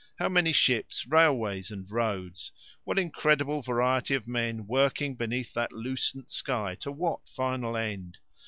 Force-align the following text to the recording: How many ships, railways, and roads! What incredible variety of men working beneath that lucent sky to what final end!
How 0.17 0.29
many 0.29 0.51
ships, 0.51 1.05
railways, 1.05 1.69
and 1.69 1.85
roads! 1.91 2.51
What 2.85 2.97
incredible 2.97 3.61
variety 3.61 4.15
of 4.15 4.27
men 4.27 4.65
working 4.65 5.13
beneath 5.13 5.53
that 5.53 5.71
lucent 5.71 6.31
sky 6.31 6.73
to 6.81 6.91
what 6.91 7.29
final 7.29 7.77
end! 7.77 8.17